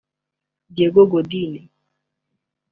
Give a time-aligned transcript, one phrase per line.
[0.75, 1.69] Diego Godín